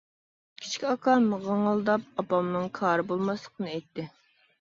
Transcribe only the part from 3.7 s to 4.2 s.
ئېيتتى.